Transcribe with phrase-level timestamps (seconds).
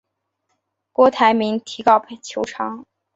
[0.91, 2.83] 郭台铭提告求偿。